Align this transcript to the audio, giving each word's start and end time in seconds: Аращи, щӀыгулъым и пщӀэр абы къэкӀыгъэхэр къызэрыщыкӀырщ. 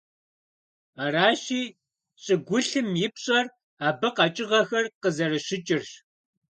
Аращи, 1.03 1.61
щӀыгулъым 2.23 2.87
и 3.05 3.07
пщӀэр 3.13 3.45
абы 3.87 4.09
къэкӀыгъэхэр 4.15 4.85
къызэрыщыкӀырщ. 5.01 5.89